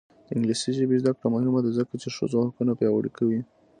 [0.25, 3.39] د انګلیسي ژبې زده کړه مهمه ده ځکه چې ښځو حقونه پیاوړي کوي.